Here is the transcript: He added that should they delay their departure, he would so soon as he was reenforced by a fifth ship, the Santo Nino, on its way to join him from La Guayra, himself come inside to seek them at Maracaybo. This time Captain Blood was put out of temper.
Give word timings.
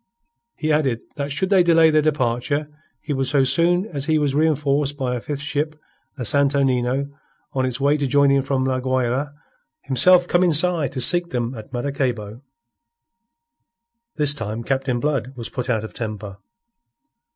He 0.55 0.71
added 0.71 1.03
that 1.15 1.31
should 1.31 1.51
they 1.51 1.61
delay 1.61 1.91
their 1.91 2.01
departure, 2.01 2.67
he 3.01 3.13
would 3.13 3.27
so 3.27 3.43
soon 3.43 3.85
as 3.85 4.05
he 4.05 4.17
was 4.17 4.33
reenforced 4.33 4.97
by 4.97 5.13
a 5.15 5.21
fifth 5.21 5.41
ship, 5.43 5.75
the 6.17 6.25
Santo 6.25 6.63
Nino, 6.63 7.09
on 7.53 7.67
its 7.67 7.79
way 7.79 7.97
to 7.97 8.07
join 8.07 8.31
him 8.31 8.41
from 8.41 8.65
La 8.65 8.79
Guayra, 8.79 9.31
himself 9.81 10.27
come 10.27 10.43
inside 10.43 10.91
to 10.93 11.01
seek 11.01 11.29
them 11.29 11.53
at 11.53 11.71
Maracaybo. 11.71 12.41
This 14.15 14.33
time 14.33 14.63
Captain 14.63 14.99
Blood 14.99 15.33
was 15.35 15.49
put 15.49 15.69
out 15.69 15.83
of 15.83 15.93
temper. 15.93 16.39